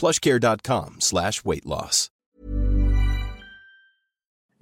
plushcare.com 0.00 0.96
slash 0.98 1.32
weight 1.44 1.64
loss. 1.64 2.10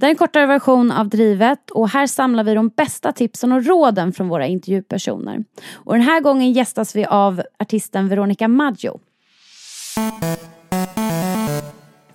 Det 0.02 0.06
är 0.06 0.10
en 0.10 0.16
kortare 0.16 0.46
version 0.46 0.90
av 0.90 1.08
Drivet 1.08 1.70
och 1.70 1.88
här 1.88 2.06
samlar 2.06 2.44
vi 2.44 2.54
de 2.54 2.68
bästa 2.68 3.12
tipsen 3.12 3.52
och 3.52 3.66
råden 3.66 4.12
från 4.12 4.28
våra 4.28 4.46
intervjupersoner. 4.46 5.44
Och 5.72 5.92
den 5.92 6.02
här 6.02 6.20
gången 6.20 6.52
gästas 6.52 6.96
vi 6.96 7.04
av 7.04 7.42
artisten 7.58 8.08
Veronica 8.08 8.48
Maggio. 8.48 9.00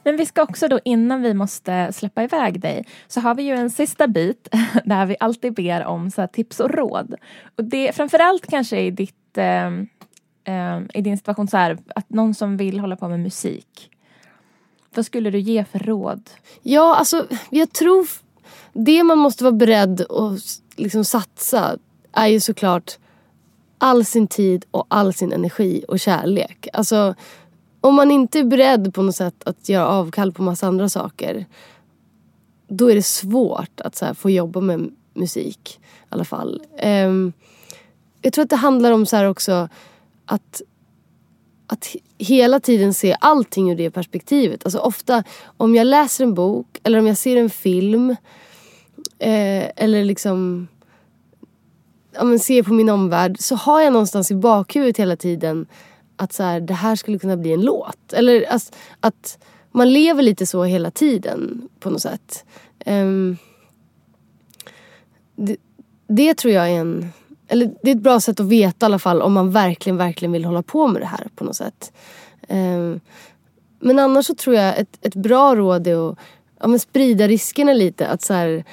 Men 0.04 0.18
vi 0.18 0.26
ska 0.26 0.44
också 0.44 0.68
då 0.68 0.80
innan 0.86 1.22
vi 1.22 1.34
måste 1.34 1.94
släppa 1.94 2.24
iväg 2.24 2.62
dig 2.62 2.86
så 3.08 3.22
har 3.22 3.36
vi 3.36 3.44
ju 3.44 3.54
en 3.54 3.70
sista 3.70 4.08
bit 4.08 4.48
där 4.86 5.06
vi 5.06 5.16
alltid 5.20 5.54
ber 5.54 5.86
om 5.86 6.12
så 6.12 6.28
tips 6.28 6.60
och 6.60 6.70
råd. 6.70 7.16
Och 7.58 7.64
det 7.64 7.96
framförallt 7.96 8.48
kanske 8.48 8.80
i 8.80 8.92
ditt 8.92 9.38
eh, 9.38 9.72
eh, 10.48 10.82
i 10.94 11.02
din 11.02 11.18
situation 11.18 11.48
så 11.48 11.58
här 11.58 11.78
att 11.96 12.10
någon 12.10 12.34
som 12.34 12.58
vill 12.58 12.80
hålla 12.80 12.96
på 12.96 13.08
med 13.08 13.20
musik. 13.20 13.90
Vad 14.96 15.06
skulle 15.06 15.32
du 15.32 15.40
ge 15.40 15.64
för 15.64 15.80
råd? 15.80 16.30
Ja, 16.62 16.96
alltså 16.96 17.28
jag 17.50 17.74
tror 17.74 18.08
det 18.74 19.04
man 19.04 19.18
måste 19.18 19.44
vara 19.44 19.56
beredd 19.56 20.02
att 20.02 20.40
liksom 20.76 21.06
satsa 21.06 21.78
är 22.12 22.28
ju 22.28 22.40
såklart 22.40 22.98
all 23.78 24.06
sin 24.06 24.28
tid 24.28 24.66
och 24.72 24.86
all 24.88 25.14
sin 25.14 25.34
energi 25.34 25.84
och 25.88 26.00
kärlek. 26.00 26.68
Alltså 26.74 27.16
om 27.82 27.96
man 27.96 28.12
inte 28.12 28.40
är 28.40 28.44
beredd 28.44 28.94
på 28.94 29.02
något 29.02 29.16
sätt 29.16 29.44
att 29.48 29.70
göra 29.70 29.88
avkall 29.88 30.34
på 30.34 30.44
massa 30.44 30.68
andra 30.68 30.90
saker 30.90 31.46
då 32.68 32.92
är 32.92 32.96
det 32.96 33.06
svårt 33.06 33.82
att 33.82 33.96
så 33.96 34.06
här, 34.06 34.14
få 34.14 34.30
jobba 34.30 34.62
med 34.62 34.90
musik 35.14 35.80
i 35.82 36.06
alla 36.10 36.26
fall. 36.26 36.62
Um, 36.84 37.34
jag 38.22 38.34
tror 38.34 38.44
att 38.44 38.50
det 38.50 38.56
handlar 38.56 38.92
om 38.92 39.06
så 39.06 39.16
här 39.16 39.26
också 39.26 39.70
att, 40.28 40.62
att 41.68 41.96
hela 42.18 42.60
tiden 42.60 42.94
se 42.94 43.18
allting 43.20 43.72
ur 43.72 43.76
det 43.76 43.92
perspektivet. 43.92 44.66
Alltså 44.66 44.80
ofta 44.80 45.24
om 45.58 45.76
jag 45.76 45.88
läser 45.88 46.24
en 46.24 46.34
bok 46.34 46.80
eller 46.84 47.00
om 47.00 47.08
jag 47.08 47.18
ser 47.18 47.38
en 47.38 47.50
film 47.50 48.10
eh, 49.20 49.70
eller 49.76 50.06
liksom 50.06 50.68
ja, 52.14 52.24
men 52.24 52.40
ser 52.40 52.64
på 52.64 52.74
min 52.74 52.90
omvärld 52.90 53.36
så 53.40 53.56
har 53.56 53.82
jag 53.82 53.94
någonstans 53.94 54.32
i 54.32 54.36
bakhuvudet 54.36 54.98
hela 54.98 55.16
tiden 55.16 55.68
att 56.16 56.34
så 56.34 56.44
här, 56.44 56.60
det 56.60 56.74
här 56.74 56.96
skulle 56.96 57.20
kunna 57.20 57.38
bli 57.38 57.54
en 57.54 57.62
låt. 57.62 58.14
Eller 58.14 58.44
alltså, 58.44 58.74
att 59.00 59.38
man 59.72 59.94
lever 59.94 60.24
lite 60.24 60.46
så 60.46 60.64
hela 60.64 60.92
tiden 60.92 61.70
på 61.80 61.90
något 61.90 62.02
sätt. 62.02 62.46
Um, 62.86 63.38
det, 65.36 65.58
det, 66.08 66.34
tror 66.34 66.54
jag 66.54 66.70
är 66.70 66.80
en... 66.80 67.12
Eller 67.48 67.74
det 67.84 67.92
är 67.92 67.96
ett 67.96 68.02
bra 68.02 68.20
sätt 68.20 68.40
att 68.40 68.46
veta 68.46 68.86
i 68.86 68.88
alla 68.88 69.00
fall 69.00 69.22
om 69.22 69.34
man 69.34 69.52
verkligen, 69.52 69.98
verkligen 69.98 70.32
vill 70.32 70.46
hålla 70.46 70.64
på 70.64 70.88
med 70.88 71.02
det 71.02 71.06
här 71.06 71.28
på 71.36 71.44
något 71.44 71.56
sätt. 71.56 71.92
Um, 72.50 73.00
men 73.80 74.00
annars 74.00 74.26
så 74.26 74.36
tror 74.36 74.56
jag 74.56 74.80
ett, 74.80 74.98
ett 75.02 75.16
bra 75.16 75.56
råd 75.56 75.88
är 75.88 76.10
att 76.10 76.18
ja, 76.60 76.80
sprida 76.80 77.28
riskerna 77.28 77.74
lite. 77.74 78.08
Att 78.08 78.22
så 78.22 78.34
här, 78.34 78.64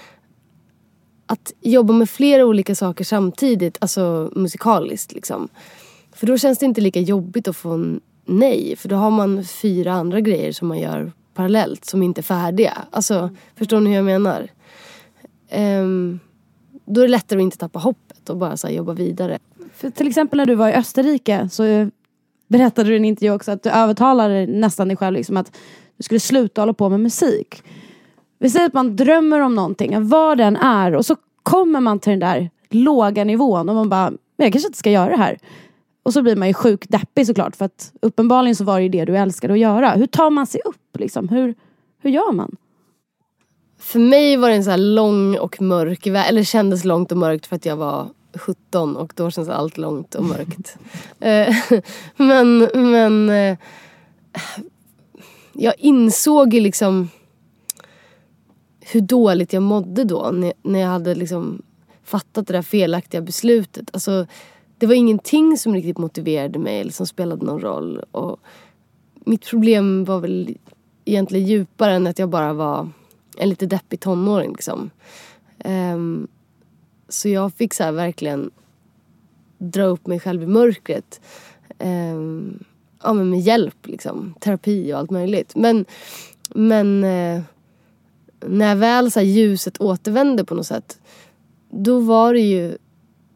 att 1.27 1.53
jobba 1.61 1.93
med 1.93 2.11
flera 2.11 2.45
olika 2.47 2.75
saker 2.75 3.05
samtidigt, 3.05 3.77
alltså 3.81 4.31
musikaliskt 4.37 5.13
liksom. 5.13 5.49
För 6.13 6.27
då 6.27 6.39
känns 6.39 6.59
det 6.59 6.67
inte 6.67 6.81
lika 6.81 7.01
jobbigt 7.01 7.49
att 7.49 7.57
få 7.57 7.99
nej. 8.25 8.77
För 8.77 8.89
då 8.89 8.97
har 8.97 9.11
man 9.11 9.45
fyra 9.45 9.93
andra 9.93 10.21
grejer 10.21 10.53
som 10.53 10.69
man 10.69 10.79
gör 10.79 11.13
parallellt 11.35 11.85
som 11.85 12.03
inte 12.03 12.21
är 12.21 12.23
färdiga. 12.23 12.83
Alltså, 12.91 13.15
mm. 13.15 13.37
förstår 13.57 13.81
ni 13.81 13.91
hur 13.91 13.97
jag 13.97 14.05
menar? 14.05 14.49
Um, 15.53 16.21
då 16.85 17.01
är 17.01 17.05
det 17.05 17.11
lättare 17.11 17.39
att 17.39 17.43
inte 17.43 17.59
tappa 17.59 17.79
hoppet 17.79 18.31
och 18.31 18.37
bara 18.37 18.57
så 18.57 18.69
jobba 18.69 18.93
vidare. 18.93 19.39
För 19.75 19.91
till 19.91 20.09
exempel 20.09 20.37
när 20.37 20.47
du 20.47 20.55
var 20.55 20.69
i 20.69 20.73
Österrike 20.73 21.49
så 21.49 21.91
berättade 22.49 22.89
du 22.89 22.95
i 22.95 22.97
en 22.97 23.05
intervju 23.05 23.35
också 23.35 23.51
att 23.51 23.63
du 23.63 23.71
övertalade 23.71 24.47
nästan 24.47 24.89
dig 24.89 24.97
själv 24.97 25.17
liksom 25.17 25.37
att 25.37 25.57
du 25.97 26.03
skulle 26.03 26.21
sluta 26.21 26.63
hålla 26.63 26.73
på 26.73 26.89
med 26.89 27.01
musik. 27.01 27.63
Vi 28.39 28.51
säger 28.51 28.67
att 28.67 28.73
man 28.73 28.97
drömmer 28.97 29.41
om 29.41 29.55
någonting, 29.55 30.09
vad 30.09 30.39
den 30.39 30.57
är 30.57 30.95
och 30.95 31.07
så 31.07 31.17
kommer 31.43 31.81
man 31.81 31.99
till 31.99 32.11
den 32.11 32.21
där 32.21 32.51
låga 32.71 33.25
nivån 33.25 33.69
och 33.69 33.75
man 33.75 33.89
bara, 33.89 34.11
men 34.11 34.21
jag 34.37 34.53
kanske 34.53 34.69
inte 34.69 34.79
ska 34.79 34.91
göra 34.91 35.11
det 35.11 35.17
här. 35.17 35.39
Och 36.03 36.13
så 36.13 36.23
blir 36.23 36.37
man 36.37 36.49
ju 36.49 36.55
sjukt 36.55 36.91
deppig 36.91 37.27
såklart 37.27 37.57
för 37.57 37.65
att 37.65 37.93
uppenbarligen 38.03 38.57
så 38.57 38.65
var 38.65 38.77
det 38.77 38.83
ju 38.83 38.89
det 38.89 39.05
du 39.05 39.17
älskade 39.17 39.53
att 39.53 39.59
göra. 39.59 39.91
Hur 39.91 40.07
tar 40.07 40.31
man 40.31 40.47
sig 40.47 40.61
upp 40.65 40.99
liksom? 40.99 41.29
Hur, 41.29 41.55
hur 42.03 42.11
gör 42.11 42.33
man? 42.33 42.57
För 43.79 43.99
mig 43.99 44.37
var 44.37 44.49
det 44.49 44.55
en 44.55 44.65
så 44.65 44.77
lång 44.77 45.39
och 45.39 45.63
mörk 45.63 46.07
väg, 46.07 46.29
eller 46.29 46.43
kändes 46.43 46.85
långt 46.85 47.13
och 47.13 47.19
mörkt 47.19 47.47
för 47.47 47.57
att 47.57 47.67
jag 47.67 47.77
var 47.77 48.09
17 48.35 48.97
och 48.97 49.13
då 49.17 49.31
känns 49.31 49.49
allt 49.49 49.79
långt 49.79 50.15
och 50.15 50.25
mörkt. 50.25 50.77
Eh, 51.21 51.55
men 52.17 52.69
men 52.75 53.31
eh, 53.31 53.59
jag 55.53 55.75
insåg 55.79 56.55
ju 56.55 56.61
liksom 56.61 57.09
hur 58.81 59.01
dåligt 59.01 59.53
jag 59.53 59.63
mådde 59.63 60.05
då 60.05 60.31
när 60.63 60.81
jag 60.81 60.89
hade 60.89 61.15
liksom 61.15 61.63
fattat 62.05 62.47
det 62.47 62.53
där 62.53 62.63
felaktiga 62.63 63.21
beslutet. 63.21 63.91
Alltså, 63.93 64.27
det 64.79 64.87
var 64.87 64.95
ingenting 64.95 65.59
som 65.59 65.75
riktigt 65.75 65.99
motiverade 65.99 66.59
mig 66.59 66.81
eller 66.81 66.93
som 66.93 67.07
spelade 67.07 67.47
någon 67.47 67.61
roll. 67.61 68.05
Och 68.11 68.41
mitt 69.15 69.47
problem 69.47 70.05
var 70.05 70.21
väl 70.21 70.57
egentligen 71.05 71.47
djupare 71.47 71.95
än 71.95 72.07
att 72.07 72.19
jag 72.19 72.29
bara 72.29 72.53
var 72.53 72.91
en 73.37 73.49
lite 73.49 73.67
deppig 73.67 74.01
tonåring. 74.01 74.53
Liksom. 74.53 74.91
Um, 75.65 76.29
så 77.09 77.29
jag 77.29 77.55
fick 77.55 77.75
så 77.75 77.93
verkligen 77.93 78.51
dra 79.59 79.85
upp 79.85 80.07
mig 80.07 80.21
själv 80.21 80.43
i 80.43 80.47
mörkret. 80.47 81.21
Um, 81.79 82.65
ja, 83.03 83.13
men 83.13 83.31
med 83.31 83.41
hjälp, 83.41 83.87
liksom. 83.87 84.35
terapi 84.41 84.93
och 84.93 84.99
allt 84.99 85.11
möjligt. 85.11 85.57
Men, 85.57 85.85
men 86.55 87.05
uh, 87.05 87.43
när 88.47 88.75
väl 88.75 89.11
så 89.11 89.21
ljuset 89.21 89.81
återvände 89.81 90.45
på 90.45 90.55
något 90.55 90.67
sätt 90.67 90.99
då 91.77 92.01
var 92.01 92.35
det 92.35 92.41
ju 92.41 92.79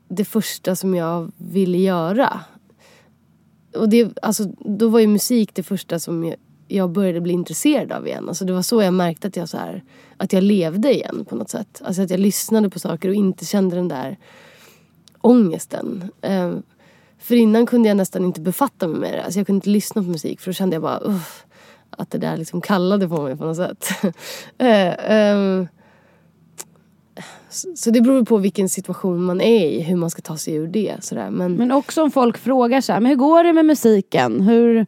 det 0.09 0.25
första 0.25 0.77
som 0.77 0.95
jag 0.95 1.33
ville 1.37 1.79
göra. 1.79 2.41
Och 3.75 3.89
det, 3.89 4.19
alltså, 4.23 4.45
då 4.59 4.89
var 4.89 5.01
ju 5.01 5.07
musik 5.07 5.55
det 5.55 5.63
första 5.63 5.99
som 5.99 6.35
jag, 6.69 6.91
började 6.91 7.21
bli 7.21 7.33
intresserad 7.33 7.93
av 7.93 8.07
igen. 8.07 8.29
Alltså, 8.29 8.45
det 8.45 8.53
var 8.53 8.63
så 8.63 8.83
jag 8.83 8.95
märkte 8.95 9.29
att 9.29 9.37
jag, 9.37 9.49
så 9.49 9.57
här, 9.57 9.85
att 10.17 10.33
jag 10.33 10.43
levde 10.43 10.95
igen 10.95 11.25
på 11.29 11.37
något 11.37 11.51
sätt. 11.51 11.83
Alltså 11.85 12.03
att 12.03 12.11
jag 12.11 12.21
lyssnade 12.21 12.71
på 12.71 12.79
saker 12.79 13.09
och 13.09 13.15
inte 13.15 13.45
kände 13.45 13.77
den 13.77 13.89
där 13.89 14.19
ångesten. 15.21 16.11
Eh, 16.23 16.53
för 17.19 17.35
innan 17.35 17.67
kunde 17.67 17.89
jag 17.89 17.97
nästan 17.97 18.25
inte 18.25 18.41
befatta 18.41 18.89
mig 18.89 19.01
med 19.01 19.13
det. 19.13 19.25
Alltså 19.25 19.41
jag 19.41 19.47
kunde 19.47 19.57
inte 19.57 19.71
lyssna 19.71 20.03
på 20.03 20.09
musik 20.09 20.41
för 20.41 20.51
då 20.51 20.55
kände 20.55 20.77
jag 20.77 20.83
bara 20.83 21.01
Uff! 21.01 21.45
att 21.91 22.11
det 22.11 22.19
där 22.19 22.37
liksom 22.37 22.61
kallade 22.61 23.09
på 23.09 23.23
mig 23.23 23.37
på 23.37 23.45
något 23.45 23.57
sätt. 23.57 23.89
eh, 24.59 24.89
eh, 24.89 25.67
så 27.75 27.91
det 27.91 28.01
beror 28.01 28.25
på 28.25 28.37
vilken 28.37 28.69
situation 28.69 29.23
man 29.23 29.41
är 29.41 29.67
i, 29.67 29.81
hur 29.81 29.97
man 29.97 30.11
ska 30.11 30.23
ta 30.23 30.37
sig 30.37 30.55
ur 30.55 30.67
det. 30.67 30.97
Sådär. 31.01 31.31
Men, 31.31 31.55
men 31.55 31.73
också 31.73 32.03
om 32.03 32.11
folk 32.11 32.39
frågar 32.39 32.81
så 32.81 32.93
här, 32.93 33.01
men 33.01 33.11
hur 33.11 33.17
går 33.17 33.45
det 33.45 33.53
med 33.53 33.67
musiken? 33.67 34.41
Hur, 34.41 34.87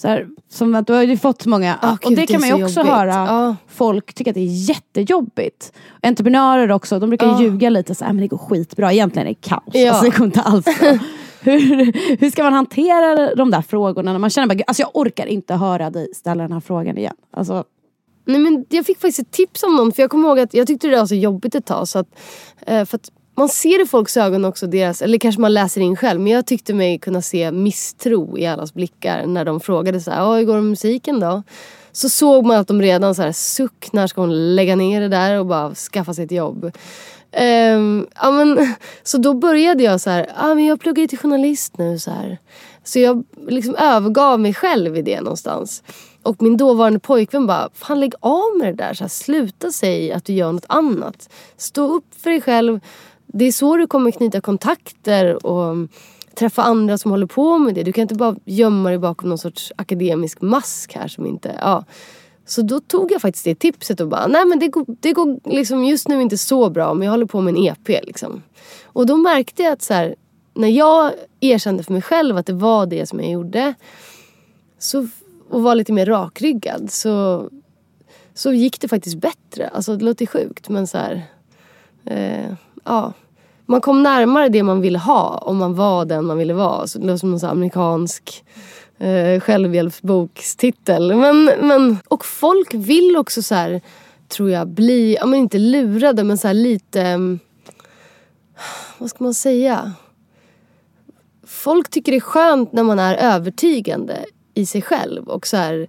så 0.00 0.08
här, 0.08 0.28
som 0.48 0.74
att 0.74 0.86
du 0.86 0.92
har 0.92 1.02
ju 1.02 1.16
fått 1.16 1.46
många, 1.46 1.78
oh, 1.82 1.96
och 2.06 2.12
det, 2.12 2.26
kan 2.26 2.40
man 2.40 2.48
ju 2.48 2.64
också 2.64 2.80
jobbigt. 2.80 2.92
höra, 2.92 3.48
oh. 3.48 3.54
folk 3.68 4.14
tycker 4.14 4.30
att 4.30 4.34
det 4.34 4.40
är 4.40 4.68
jättejobbigt. 4.68 5.72
Entreprenörer 6.02 6.70
också, 6.70 6.98
de 6.98 7.10
brukar 7.10 7.26
oh. 7.26 7.42
ljuga 7.42 7.70
lite 7.70 7.94
så 7.94 8.04
här, 8.04 8.12
men 8.12 8.20
det 8.20 8.28
går 8.28 8.38
skitbra, 8.38 8.92
egentligen 8.92 9.28
är 9.28 9.30
det 9.30 9.48
kaos. 9.48 9.62
Ja. 9.72 9.90
Alltså, 9.90 10.04
det 10.10 10.16
går 10.16 10.26
inte 10.26 10.40
alls 10.40 10.66
hur, 11.40 12.16
hur 12.20 12.30
ska 12.30 12.42
man 12.42 12.52
hantera 12.52 13.34
de 13.34 13.50
där 13.50 13.62
frågorna 13.62 14.12
när 14.12 14.18
man 14.18 14.30
känner 14.30 14.54
bara, 14.54 14.64
alltså 14.66 14.82
jag 14.82 14.90
orkar 14.94 15.26
inte 15.26 15.54
höra 15.54 15.90
dig 15.90 16.14
ställa 16.14 16.42
den 16.42 16.52
här 16.52 16.60
frågan 16.60 16.98
igen. 16.98 17.16
Alltså, 17.30 17.64
Nej, 18.24 18.38
men 18.40 18.64
jag 18.68 18.86
fick 18.86 18.98
faktiskt 18.98 19.18
ett 19.18 19.30
tips 19.30 19.62
om 19.62 19.76
någon 19.76 19.92
för 19.92 20.02
jag 20.02 20.10
kommer 20.10 20.28
ihåg 20.28 20.38
att 20.38 20.54
jag 20.54 20.66
tyckte 20.66 20.88
det 20.88 20.96
var 20.96 21.06
så 21.06 21.14
jobbigt 21.14 21.54
ett 21.54 21.66
tag. 21.66 21.88
Så 21.88 21.98
att, 21.98 22.08
eh, 22.66 22.84
för 22.84 22.96
att 22.96 23.10
man 23.40 23.48
ser 23.48 23.82
i 23.82 23.86
folks 23.86 24.16
ögon 24.16 24.44
också 24.44 24.66
deras, 24.66 25.02
eller 25.02 25.18
kanske 25.18 25.40
man 25.40 25.54
läser 25.54 25.80
in 25.80 25.96
själv, 25.96 26.20
men 26.20 26.32
jag 26.32 26.46
tyckte 26.46 26.74
mig 26.74 26.98
kunna 26.98 27.22
se 27.22 27.50
misstro 27.50 28.38
i 28.38 28.46
allas 28.46 28.74
blickar 28.74 29.26
när 29.26 29.44
de 29.44 29.60
frågade 29.60 30.00
så 30.00 30.10
här, 30.10 30.36
hur 30.36 30.44
går 30.44 30.54
det 30.54 30.60
med 30.60 30.70
musiken 30.70 31.20
då? 31.20 31.42
Så 31.92 32.08
såg 32.08 32.46
man 32.46 32.56
att 32.56 32.68
de 32.68 32.82
redan 32.82 33.14
så 33.14 33.22
här, 33.22 33.32
suck, 33.32 33.92
när 33.92 34.06
ska 34.06 34.20
hon 34.20 34.54
lägga 34.54 34.76
ner 34.76 35.00
det 35.00 35.08
där 35.08 35.38
och 35.38 35.46
bara 35.46 35.74
skaffa 35.74 36.14
sig 36.14 36.24
ett 36.24 36.32
jobb? 36.32 36.64
Um, 37.74 38.06
ja, 38.20 38.30
men, 38.30 38.74
så 39.02 39.18
då 39.18 39.34
började 39.34 39.82
jag 39.82 40.00
så 40.00 40.10
här, 40.10 40.30
ah, 40.36 40.54
men 40.54 40.66
jag 40.66 40.80
pluggar 40.80 41.00
ju 41.00 41.06
till 41.06 41.18
journalist 41.18 41.78
nu. 41.78 41.98
Så, 41.98 42.10
här. 42.10 42.38
så 42.84 42.98
jag 42.98 43.24
liksom 43.48 43.74
övergav 43.74 44.40
mig 44.40 44.54
själv 44.54 44.96
i 44.96 45.02
det 45.02 45.20
någonstans. 45.20 45.82
Och 46.22 46.42
min 46.42 46.56
dåvarande 46.56 46.98
pojkvän 46.98 47.46
bara, 47.46 47.68
fan 47.74 48.00
lägg 48.00 48.14
av 48.20 48.58
med 48.58 48.68
det 48.68 48.84
där. 48.84 48.94
Så 48.94 49.04
här, 49.04 49.08
sluta 49.08 49.70
säga 49.72 50.16
att 50.16 50.24
du 50.24 50.32
gör 50.32 50.52
något 50.52 50.66
annat. 50.68 51.30
Stå 51.56 51.94
upp 51.94 52.04
för 52.22 52.30
dig 52.30 52.40
själv. 52.40 52.80
Det 53.32 53.44
är 53.44 53.52
så 53.52 53.76
du 53.76 53.86
kommer 53.86 54.10
knyta 54.10 54.40
kontakter 54.40 55.46
och 55.46 55.88
träffa 56.34 56.62
andra 56.62 56.98
som 56.98 57.10
håller 57.10 57.26
på 57.26 57.58
med 57.58 57.74
det. 57.74 57.82
Du 57.82 57.92
kan 57.92 58.02
inte 58.02 58.14
bara 58.14 58.36
gömma 58.44 58.88
dig 58.88 58.98
bakom 58.98 59.28
någon 59.28 59.38
sorts 59.38 59.72
akademisk 59.76 60.40
mask 60.40 60.94
här 60.94 61.08
som 61.08 61.26
inte... 61.26 61.58
Ja. 61.60 61.84
Så 62.46 62.62
då 62.62 62.80
tog 62.80 63.12
jag 63.12 63.20
faktiskt 63.20 63.44
det 63.44 63.54
tipset 63.54 64.00
och 64.00 64.08
bara, 64.08 64.26
nej 64.26 64.44
men 64.46 64.58
det 64.58 64.68
går, 64.68 64.84
det 65.00 65.12
går 65.12 65.40
liksom 65.44 65.84
just 65.84 66.08
nu 66.08 66.22
inte 66.22 66.38
så 66.38 66.70
bra 66.70 66.94
men 66.94 67.04
jag 67.04 67.12
håller 67.12 67.26
på 67.26 67.40
med 67.40 67.54
en 67.54 67.64
EP 67.64 67.88
liksom. 67.88 68.42
Och 68.84 69.06
då 69.06 69.16
märkte 69.16 69.62
jag 69.62 69.72
att 69.72 69.82
så 69.82 69.94
här, 69.94 70.14
när 70.54 70.68
jag 70.68 71.12
erkände 71.40 71.82
för 71.82 71.92
mig 71.92 72.02
själv 72.02 72.36
att 72.36 72.46
det 72.46 72.52
var 72.52 72.86
det 72.86 73.06
som 73.06 73.20
jag 73.20 73.30
gjorde 73.30 73.74
så, 74.78 75.08
och 75.50 75.62
var 75.62 75.74
lite 75.74 75.92
mer 75.92 76.06
rakryggad 76.06 76.90
så, 76.90 77.48
så 78.34 78.52
gick 78.52 78.80
det 78.80 78.88
faktiskt 78.88 79.16
bättre. 79.16 79.68
Alltså 79.68 79.96
det 79.96 80.04
låter 80.04 80.26
sjukt 80.26 80.68
men 80.68 80.86
så 80.86 80.98
här, 80.98 81.22
eh, 82.04 82.54
ja. 82.84 83.12
Man 83.66 83.80
kom 83.80 84.02
närmare 84.02 84.48
det 84.48 84.62
man 84.62 84.80
ville 84.80 84.98
ha 84.98 85.38
om 85.38 85.56
man 85.56 85.74
var 85.74 86.04
den 86.04 86.24
man 86.24 86.38
ville 86.38 86.54
vara. 86.54 86.86
Så 86.86 86.98
det 86.98 87.06
låter 87.06 87.16
som 87.16 87.30
någon 87.30 87.44
amerikansk 87.44 88.44
eh, 88.98 89.40
självhjälpsbokstitel. 89.40 91.14
Men, 91.14 91.44
men, 91.44 91.98
och 92.08 92.24
folk 92.24 92.74
vill 92.74 93.16
också 93.16 93.42
så 93.42 93.54
här, 93.54 93.80
tror 94.28 94.50
jag, 94.50 94.68
bli, 94.68 95.14
ja 95.14 95.26
men 95.26 95.40
inte 95.40 95.58
lurade 95.58 96.24
men 96.24 96.38
så 96.38 96.46
här 96.46 96.54
lite, 96.54 97.02
mm, 97.02 97.38
vad 98.98 99.10
ska 99.10 99.24
man 99.24 99.34
säga? 99.34 99.92
Folk 101.46 101.90
tycker 101.90 102.12
det 102.12 102.18
är 102.18 102.20
skönt 102.20 102.72
när 102.72 102.82
man 102.82 102.98
är 102.98 103.14
övertygande 103.14 104.24
i 104.54 104.66
sig 104.66 104.82
själv 104.82 105.28
och 105.28 105.46
så 105.46 105.56
här, 105.56 105.88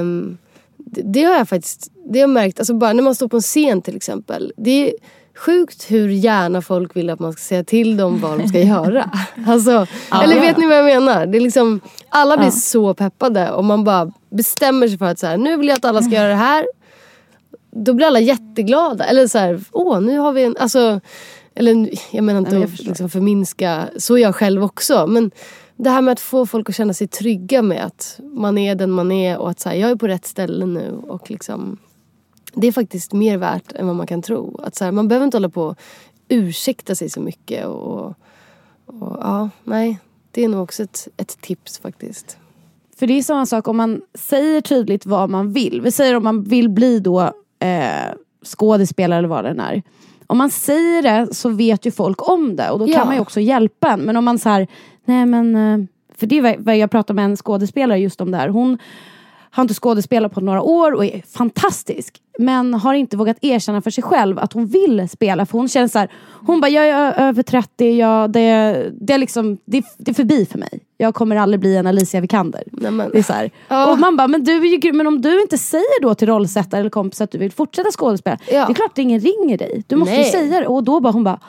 um, 0.00 0.38
det, 0.76 1.02
det, 1.02 1.24
har 1.24 1.36
jag 1.36 1.48
faktiskt 1.48 1.90
det 1.94 2.18
har 2.18 2.20
jag 2.20 2.30
märkt, 2.30 2.58
alltså 2.58 2.74
bara 2.74 2.92
när 2.92 3.02
man 3.02 3.14
står 3.14 3.28
på 3.28 3.36
en 3.36 3.42
scen 3.42 3.82
till 3.82 3.96
exempel. 3.96 4.52
Det 4.56 4.90
är, 4.90 4.94
sjukt 5.36 5.90
hur 5.90 6.08
gärna 6.08 6.62
folk 6.62 6.96
vill 6.96 7.10
att 7.10 7.20
man 7.20 7.32
ska 7.32 7.40
säga 7.40 7.64
till 7.64 7.96
dem 7.96 8.20
vad 8.20 8.38
de 8.38 8.48
ska 8.48 8.60
göra. 8.60 9.10
Alltså, 9.46 9.86
ja, 10.10 10.22
eller 10.22 10.40
vet 10.40 10.56
ni 10.56 10.66
vad 10.66 10.78
jag 10.78 10.84
menar? 10.84 11.26
Det 11.26 11.38
är 11.38 11.40
liksom, 11.40 11.80
alla 12.08 12.36
blir 12.36 12.46
ja. 12.46 12.50
så 12.50 12.94
peppade 12.94 13.50
och 13.50 13.64
man 13.64 13.84
bara 13.84 14.12
bestämmer 14.30 14.88
sig 14.88 14.98
för 14.98 15.06
att 15.06 15.18
så 15.18 15.26
här, 15.26 15.36
nu 15.36 15.56
vill 15.56 15.68
jag 15.68 15.76
att 15.76 15.84
alla 15.84 16.02
ska 16.02 16.14
göra 16.14 16.28
det 16.28 16.34
här. 16.34 16.66
Då 17.70 17.94
blir 17.94 18.06
alla 18.06 18.20
jätteglada. 18.20 19.04
Eller 19.04 19.26
så 19.26 19.38
här, 19.38 19.60
åh 19.72 20.00
nu 20.00 20.18
har 20.18 20.32
vi 20.32 20.44
en... 20.44 20.56
Alltså, 20.56 21.00
eller 21.54 21.88
jag 22.10 22.24
menar 22.24 22.40
inte 22.40 22.56
att 22.58 22.80
liksom 22.80 23.10
förminska, 23.10 23.88
så 23.96 24.16
är 24.16 24.22
jag 24.22 24.34
själv 24.34 24.64
också. 24.64 25.06
Men 25.06 25.30
det 25.76 25.90
här 25.90 26.00
med 26.00 26.12
att 26.12 26.20
få 26.20 26.46
folk 26.46 26.68
att 26.68 26.76
känna 26.76 26.94
sig 26.94 27.08
trygga 27.08 27.62
med 27.62 27.84
att 27.84 28.20
man 28.32 28.58
är 28.58 28.74
den 28.74 28.90
man 28.90 29.12
är 29.12 29.38
och 29.38 29.50
att 29.50 29.60
så 29.60 29.68
här, 29.68 29.76
jag 29.76 29.90
är 29.90 29.96
på 29.96 30.08
rätt 30.08 30.26
ställe 30.26 30.66
nu. 30.66 31.00
Och 31.08 31.30
liksom, 31.30 31.78
det 32.56 32.66
är 32.66 32.72
faktiskt 32.72 33.12
mer 33.12 33.36
värt 33.38 33.72
än 33.72 33.86
vad 33.86 33.96
man 33.96 34.06
kan 34.06 34.22
tro. 34.22 34.60
Att 34.62 34.74
så 34.74 34.84
här, 34.84 34.92
man 34.92 35.08
behöver 35.08 35.24
inte 35.24 35.36
hålla 35.36 35.48
på 35.48 35.62
och 35.62 35.78
ursäkta 36.28 36.94
sig 36.94 37.10
så 37.10 37.20
mycket. 37.20 37.66
Och, 37.66 38.06
och, 38.86 39.16
ja, 39.20 39.50
nej. 39.64 39.98
Det 40.30 40.44
är 40.44 40.48
nog 40.48 40.62
också 40.62 40.82
ett, 40.82 41.08
ett 41.16 41.40
tips 41.40 41.78
faktiskt. 41.78 42.38
För 42.96 43.06
det 43.06 43.18
är 43.18 43.22
samma 43.22 43.46
sak 43.46 43.68
om 43.68 43.76
man 43.76 44.02
säger 44.14 44.60
tydligt 44.60 45.06
vad 45.06 45.30
man 45.30 45.52
vill. 45.52 45.80
Vi 45.80 45.92
säger 45.92 46.16
om 46.16 46.24
man 46.24 46.44
vill 46.44 46.68
bli 46.68 47.00
då 47.00 47.20
eh, 47.58 48.14
skådespelare 48.44 49.18
eller 49.18 49.28
vad 49.28 49.44
det 49.44 49.50
är. 49.50 49.82
Om 50.26 50.38
man 50.38 50.50
säger 50.50 51.02
det 51.02 51.34
så 51.34 51.48
vet 51.48 51.86
ju 51.86 51.90
folk 51.90 52.28
om 52.28 52.56
det 52.56 52.70
och 52.70 52.78
då 52.78 52.88
ja. 52.88 52.98
kan 52.98 53.06
man 53.06 53.16
ju 53.16 53.20
också 53.20 53.40
hjälpa 53.40 53.90
en. 53.90 54.00
Men 54.00 54.16
om 54.16 54.24
man 54.24 54.38
så 54.38 54.48
här, 54.48 54.66
nej 55.04 55.26
men, 55.26 55.56
eh, 55.56 55.86
för 56.14 56.26
det 56.26 56.38
är 56.38 56.56
vad 56.58 56.76
jag 56.76 56.90
pratade 56.90 57.16
med 57.16 57.24
en 57.24 57.36
skådespelare 57.36 57.98
just 57.98 58.20
om 58.20 58.30
det 58.30 58.36
här. 58.36 58.48
Hon 58.48 58.78
har 59.56 59.62
inte 59.62 59.74
skådespelat 59.74 60.32
på 60.32 60.40
några 60.40 60.62
år 60.62 60.92
och 60.92 61.04
är 61.04 61.22
fantastisk. 61.36 62.22
Men 62.38 62.74
har 62.74 62.94
inte 62.94 63.16
vågat 63.16 63.36
erkänna 63.40 63.82
för 63.82 63.90
sig 63.90 64.04
själv 64.04 64.38
att 64.38 64.52
hon 64.52 64.66
vill 64.66 65.08
spela. 65.08 65.46
För 65.46 65.58
hon 65.58 65.68
känner 65.68 65.88
så 65.88 65.98
här, 65.98 66.10
hon 66.46 66.60
bara, 66.60 66.68
jag 66.68 66.86
är 66.86 67.28
över 67.28 67.42
30, 67.42 67.98
jag, 67.98 68.30
det, 68.30 68.40
det, 69.00 69.12
är 69.12 69.18
liksom, 69.18 69.58
det, 69.64 69.84
det 69.98 70.10
är 70.10 70.14
förbi 70.14 70.46
för 70.46 70.58
mig. 70.58 70.80
Jag 70.96 71.14
kommer 71.14 71.36
aldrig 71.36 71.60
bli 71.60 71.76
en 71.76 71.86
Alicia 71.86 72.20
Vikander. 72.20 72.62
Nej, 72.72 73.08
det 73.12 73.18
är 73.18 73.22
så. 73.22 73.74
Oh. 73.74 73.92
Och 73.92 73.98
man 73.98 74.16
bara, 74.16 74.28
men, 74.28 74.44
du 74.44 74.92
men 74.92 75.06
om 75.06 75.22
du 75.22 75.42
inte 75.42 75.58
säger 75.58 76.02
då 76.02 76.14
till 76.14 76.28
rollsättare 76.28 76.80
eller 76.80 76.90
kompis 76.90 77.20
att 77.20 77.30
du 77.30 77.38
vill 77.38 77.52
fortsätta 77.52 77.90
skådespela. 77.90 78.38
Ja. 78.50 78.66
Det 78.66 78.72
är 78.72 78.74
klart 78.74 78.90
att 78.90 78.98
ingen 78.98 79.20
ringer 79.20 79.58
dig. 79.58 79.84
Du 79.86 79.96
måste 79.96 80.14
Nej. 80.14 80.24
ju 80.24 80.30
säga 80.30 80.60
det. 80.60 80.66
Och 80.66 80.84
då 80.84 81.00
bara, 81.00 81.12
hon 81.12 81.24
bara, 81.24 81.40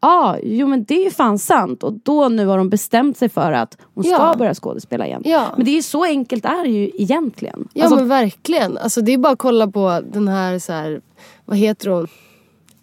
ah, 0.00 0.36
jo 0.42 0.66
men 0.66 0.84
det 0.84 1.06
är 1.06 1.10
fan 1.10 1.38
sant. 1.38 1.82
Och 1.82 1.92
då 1.92 2.28
nu 2.28 2.46
har 2.46 2.58
de 2.58 2.68
bestämt 2.68 3.16
sig 3.18 3.28
för 3.28 3.52
att 3.52 3.78
hon 3.94 4.04
ska 4.04 4.12
ja. 4.12 4.34
börja 4.38 4.54
skådespela 4.54 5.06
igen. 5.06 5.22
Ja. 5.24 5.46
Men 5.56 5.64
det 5.64 5.70
är 5.70 5.76
ju 5.76 5.82
så 5.82 6.04
enkelt 6.04 6.44
är 6.44 6.62
det 6.62 6.70
ju 6.70 6.90
egentligen. 6.94 7.68
Ja 7.72 7.84
alltså, 7.84 7.96
men 7.96 8.08
verkligen. 8.08 8.78
Alltså, 8.78 9.00
det 9.00 9.12
är 9.12 9.18
bara 9.18 9.32
att 9.32 9.38
kolla 9.38 9.66
på 9.66 10.02
den 10.12 10.28
här, 10.28 10.58
så 10.58 10.72
här 10.72 11.00
vad 11.44 11.56
heter 11.56 11.90
hon? 11.90 12.08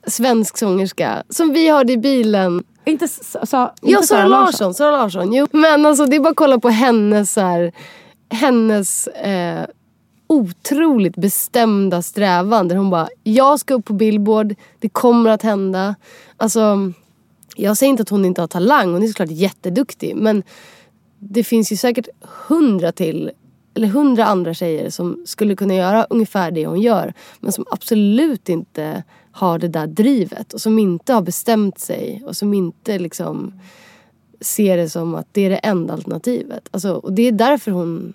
Svensk 0.07 0.57
sångerska. 0.57 1.23
Som 1.29 1.53
vi 1.53 1.69
hörde 1.69 1.93
i 1.93 1.97
bilen. 1.97 2.63
Inte, 2.85 3.07
sa, 3.07 3.73
inte 3.81 3.91
ja, 3.91 4.01
Sara 4.01 4.27
Larsson. 4.27 4.73
Sara 4.73 4.91
Larsson. 4.91 5.33
Jo. 5.33 5.47
Men 5.51 5.85
alltså 5.85 6.05
det 6.05 6.15
är 6.15 6.19
bara 6.19 6.29
att 6.29 6.35
kolla 6.35 6.59
på 6.59 6.69
hennes, 6.69 7.33
så 7.33 7.41
här, 7.41 7.71
hennes 8.29 9.07
eh, 9.07 9.65
otroligt 10.27 11.15
bestämda 11.15 12.01
strävan. 12.01 12.67
Där 12.67 12.75
hon 12.75 12.89
bara, 12.89 13.07
jag 13.23 13.59
ska 13.59 13.73
upp 13.73 13.85
på 13.85 13.93
Billboard. 13.93 14.55
Det 14.79 14.89
kommer 14.89 15.29
att 15.29 15.41
hända. 15.41 15.95
Alltså 16.37 16.93
jag 17.55 17.77
säger 17.77 17.89
inte 17.89 18.03
att 18.03 18.09
hon 18.09 18.25
inte 18.25 18.41
har 18.41 18.47
talang, 18.47 18.93
hon 18.93 19.03
är 19.03 19.07
såklart 19.07 19.31
jätteduktig. 19.31 20.15
Men 20.15 20.43
det 21.19 21.43
finns 21.43 21.71
ju 21.71 21.77
säkert 21.77 22.07
hundra 22.47 22.91
till, 22.91 23.31
eller 23.73 23.87
hundra 23.87 24.25
andra 24.25 24.53
tjejer 24.53 24.89
som 24.89 25.23
skulle 25.25 25.55
kunna 25.55 25.75
göra 25.75 26.03
ungefär 26.09 26.51
det 26.51 26.65
hon 26.65 26.81
gör. 26.81 27.13
Men 27.39 27.51
som 27.51 27.65
absolut 27.71 28.49
inte 28.49 29.03
har 29.31 29.59
det 29.59 29.67
där 29.67 29.87
drivet 29.87 30.53
och 30.53 30.61
som 30.61 30.79
inte 30.79 31.13
har 31.13 31.21
bestämt 31.21 31.79
sig 31.79 32.23
och 32.25 32.37
som 32.37 32.53
inte 32.53 32.99
liksom 32.99 33.59
ser 34.41 34.77
det 34.77 34.89
som 34.89 35.15
att 35.15 35.27
det 35.31 35.41
är 35.41 35.49
det 35.49 35.57
enda 35.57 35.93
alternativet. 35.93 36.69
Alltså, 36.71 36.93
och 36.93 37.13
det 37.13 37.27
är 37.27 37.31
därför 37.31 37.71
hon 37.71 38.13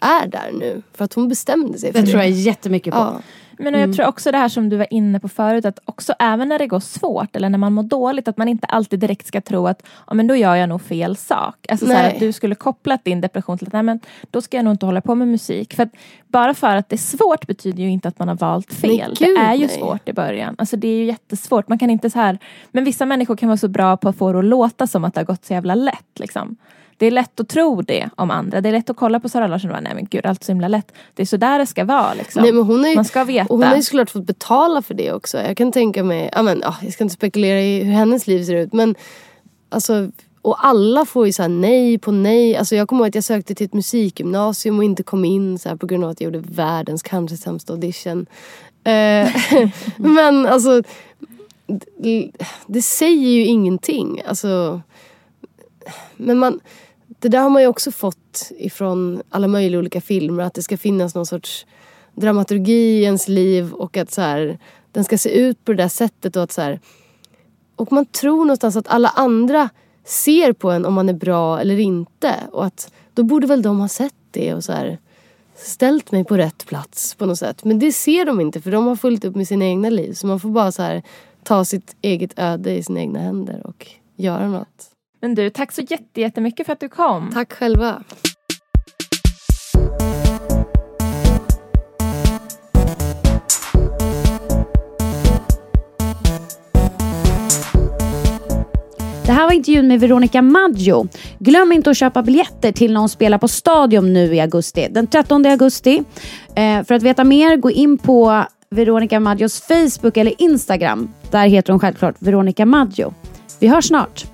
är 0.00 0.26
där 0.26 0.52
nu. 0.52 0.82
För 0.92 1.04
att 1.04 1.14
hon 1.14 1.28
bestämde 1.28 1.78
sig 1.78 1.92
för 1.92 1.98
det. 1.98 2.06
Det 2.06 2.10
tror 2.10 2.22
jag 2.22 2.30
jättemycket 2.30 2.94
på. 2.94 3.00
Ja. 3.00 3.20
Men 3.58 3.74
jag 3.74 3.82
mm. 3.82 3.96
tror 3.96 4.06
också 4.06 4.32
det 4.32 4.38
här 4.38 4.48
som 4.48 4.68
du 4.68 4.76
var 4.76 4.86
inne 4.90 5.20
på 5.20 5.28
förut, 5.28 5.64
att 5.64 5.78
också 5.84 6.14
även 6.18 6.48
när 6.48 6.58
det 6.58 6.66
går 6.66 6.80
svårt 6.80 7.36
eller 7.36 7.48
när 7.48 7.58
man 7.58 7.72
mår 7.72 7.82
dåligt, 7.82 8.28
att 8.28 8.36
man 8.36 8.48
inte 8.48 8.66
alltid 8.66 9.00
direkt 9.00 9.26
ska 9.26 9.40
tro 9.40 9.66
att 9.66 9.82
ja, 10.06 10.14
men 10.14 10.26
då 10.26 10.36
gör 10.36 10.54
jag 10.54 10.68
nog 10.68 10.82
fel 10.82 11.16
sak. 11.16 11.66
Alltså 11.68 11.86
så 11.86 11.92
här, 11.92 12.08
att 12.14 12.20
du 12.20 12.32
skulle 12.32 12.54
koppla 12.54 12.98
din 13.02 13.20
depression 13.20 13.58
till 13.58 13.66
att 13.66 13.72
nej, 13.72 13.82
men 13.82 14.00
då 14.30 14.40
ska 14.40 14.56
jag 14.56 14.64
nog 14.64 14.74
inte 14.74 14.86
hålla 14.86 15.00
på 15.00 15.14
med 15.14 15.28
musik. 15.28 15.74
För 15.74 15.82
att 15.82 15.92
bara 16.26 16.54
för 16.54 16.76
att 16.76 16.88
det 16.88 16.96
är 16.96 17.16
svårt 17.16 17.46
betyder 17.46 17.82
ju 17.82 17.90
inte 17.90 18.08
att 18.08 18.18
man 18.18 18.28
har 18.28 18.36
valt 18.36 18.74
fel. 18.74 19.16
Gud, 19.18 19.28
det 19.36 19.40
är 19.40 19.54
ju 19.54 19.66
nej. 19.66 19.78
svårt 19.78 20.08
i 20.08 20.12
början. 20.12 20.54
Alltså 20.58 20.76
det 20.76 20.88
är 20.88 20.96
ju 20.96 21.04
jättesvårt. 21.04 21.68
Man 21.68 21.78
kan 21.78 21.90
inte 21.90 22.10
så 22.10 22.18
här, 22.18 22.38
men 22.72 22.84
vissa 22.84 23.06
människor 23.06 23.36
kan 23.36 23.48
vara 23.48 23.56
så 23.56 23.68
bra 23.68 23.96
på 23.96 24.08
att 24.08 24.16
få 24.16 24.32
det 24.32 24.38
att 24.38 24.44
låta 24.44 24.86
som 24.86 25.04
att 25.04 25.14
det 25.14 25.20
har 25.20 25.26
gått 25.26 25.44
så 25.44 25.52
jävla 25.52 25.74
lätt. 25.74 26.18
Liksom. 26.18 26.56
Det 26.96 27.06
är 27.06 27.10
lätt 27.10 27.40
att 27.40 27.48
tro 27.48 27.82
det 27.82 28.08
om 28.16 28.30
andra. 28.30 28.60
Det 28.60 28.68
är 28.68 28.72
lätt 28.72 28.90
att 28.90 28.96
kolla 28.96 29.20
på 29.20 29.28
Sara 29.28 29.46
Larsson 29.46 29.70
och 29.70 29.74
bara, 29.74 29.80
nej 29.80 29.94
men 29.94 30.06
gud 30.10 30.26
allt 30.26 30.40
är 30.40 30.44
så 30.44 30.52
himla 30.52 30.68
lätt. 30.68 30.92
Det 31.14 31.22
är 31.22 31.26
så 31.26 31.36
där 31.36 31.58
det 31.58 31.66
ska 31.66 31.84
vara 31.84 32.14
liksom. 32.14 32.42
Nej, 32.42 32.52
men 32.52 32.62
hon 32.62 32.84
är, 32.84 32.94
Man 32.94 33.04
ska 33.04 33.24
veta. 33.24 33.46
Hon 33.48 33.62
har 33.62 33.76
ju 33.76 33.82
såklart 33.82 34.10
fått 34.10 34.26
betala 34.26 34.82
för 34.82 34.94
det 34.94 35.12
också. 35.12 35.38
Jag 35.38 35.56
kan 35.56 35.72
tänka 35.72 36.04
mig, 36.04 36.30
ja, 36.32 36.42
men, 36.42 36.62
jag 36.82 36.92
ska 36.92 37.04
inte 37.04 37.14
spekulera 37.14 37.60
i 37.60 37.84
hur 37.84 37.92
hennes 37.92 38.26
liv 38.26 38.44
ser 38.44 38.54
ut 38.54 38.72
men 38.72 38.94
alltså 39.68 40.10
och 40.44 40.66
alla 40.66 41.04
får 41.04 41.26
ju 41.26 41.32
så 41.32 41.48
nej 41.48 41.98
på 41.98 42.12
nej. 42.12 42.56
Alltså 42.56 42.76
jag 42.76 42.88
kommer 42.88 43.02
ihåg 43.02 43.08
att 43.08 43.14
jag 43.14 43.24
sökte 43.24 43.54
till 43.54 43.66
ett 43.66 43.72
musikgymnasium 43.72 44.78
och 44.78 44.84
inte 44.84 45.02
kom 45.02 45.24
in 45.24 45.58
så 45.58 45.76
på 45.76 45.86
grund 45.86 46.04
av 46.04 46.10
att 46.10 46.20
jag 46.20 46.34
gjorde 46.34 46.48
världens 46.48 47.02
kanske 47.02 47.36
sämsta 47.36 47.72
audition. 47.72 48.26
Eh, 48.84 49.28
men 49.96 50.46
alltså 50.46 50.82
det, 51.96 52.30
det, 52.66 52.82
säger 52.82 53.28
ju 53.28 53.44
ingenting. 53.44 54.22
Alltså, 54.26 54.80
men 56.16 56.38
man, 56.38 56.60
det 57.24 57.28
där 57.28 57.40
har 57.40 57.50
man 57.50 57.62
ju 57.62 57.68
också 57.68 57.90
fått 57.90 58.52
ifrån 58.58 59.22
alla 59.30 59.48
möjliga 59.48 59.78
olika 59.78 60.00
filmer. 60.00 60.44
Att 60.44 60.54
det 60.54 60.62
ska 60.62 60.76
finnas 60.76 61.14
någon 61.14 61.26
sorts 61.26 61.66
dramaturgi 62.14 62.72
i 62.72 63.02
ens 63.02 63.28
liv 63.28 63.72
och 63.72 63.96
att 63.96 64.10
så 64.10 64.20
här, 64.20 64.58
den 64.92 65.04
ska 65.04 65.18
se 65.18 65.30
ut 65.30 65.64
på 65.64 65.72
det 65.72 65.82
där 65.82 65.88
sättet. 65.88 66.36
Och, 66.36 66.42
att 66.42 66.52
så 66.52 66.60
här, 66.60 66.80
och 67.76 67.92
man 67.92 68.06
tror 68.06 68.44
någonstans 68.44 68.76
att 68.76 68.88
alla 68.88 69.08
andra 69.08 69.68
ser 70.04 70.52
på 70.52 70.70
en 70.70 70.86
om 70.86 70.94
man 70.94 71.08
är 71.08 71.12
bra 71.12 71.60
eller 71.60 71.78
inte. 71.78 72.34
Och 72.52 72.64
att 72.64 72.92
då 73.14 73.22
borde 73.22 73.46
väl 73.46 73.62
de 73.62 73.80
ha 73.80 73.88
sett 73.88 74.14
det. 74.30 74.54
Och 74.54 74.64
så 74.64 74.72
här, 74.72 74.98
ställt 75.54 76.12
mig 76.12 76.24
på 76.24 76.36
rätt 76.36 76.66
plats 76.66 77.14
på 77.14 77.26
något 77.26 77.38
sätt. 77.38 77.64
Men 77.64 77.78
det 77.78 77.92
ser 77.92 78.24
de 78.24 78.40
inte 78.40 78.60
för 78.60 78.70
de 78.70 78.86
har 78.86 78.96
fullt 78.96 79.24
upp 79.24 79.36
med 79.36 79.48
sina 79.48 79.64
egna 79.64 79.90
liv. 79.90 80.12
Så 80.12 80.26
man 80.26 80.40
får 80.40 80.48
bara 80.48 80.72
så 80.72 80.82
här 80.82 81.02
ta 81.42 81.64
sitt 81.64 81.96
eget 82.02 82.38
öde 82.38 82.76
i 82.76 82.82
sina 82.82 83.00
egna 83.00 83.18
händer 83.18 83.66
och 83.66 83.86
göra 84.16 84.48
något. 84.48 84.93
Men 85.24 85.34
du, 85.34 85.50
tack 85.50 85.72
så 85.72 85.82
jättemycket 86.14 86.66
för 86.66 86.72
att 86.72 86.80
du 86.80 86.88
kom. 86.88 87.30
Tack 87.32 87.52
själva. 87.52 88.02
Det 99.26 99.32
här 99.32 99.44
var 99.44 99.52
intervjun 99.52 99.88
med 99.88 100.00
Veronica 100.00 100.42
Maggio. 100.42 101.08
Glöm 101.38 101.72
inte 101.72 101.90
att 101.90 101.96
köpa 101.96 102.22
biljetter 102.22 102.72
till 102.72 102.92
när 102.92 103.00
hon 103.00 103.08
spelar 103.08 103.38
på 103.38 103.48
Stadion 103.48 104.12
nu 104.12 104.34
i 104.34 104.40
augusti. 104.40 104.88
Den 104.90 105.06
13 105.06 105.46
augusti. 105.46 106.02
Eh, 106.54 106.84
för 106.84 106.94
att 106.94 107.02
veta 107.02 107.24
mer, 107.24 107.56
gå 107.56 107.70
in 107.70 107.98
på 107.98 108.44
Veronica 108.70 109.20
Maggios 109.20 109.60
Facebook 109.60 110.16
eller 110.16 110.42
Instagram. 110.42 111.12
Där 111.30 111.46
heter 111.46 111.72
hon 111.72 111.80
självklart 111.80 112.14
Veronica 112.18 112.66
Maggio. 112.66 113.14
Vi 113.60 113.68
hörs 113.68 113.84
snart. 113.84 114.33